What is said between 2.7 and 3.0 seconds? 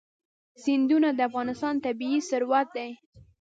دی.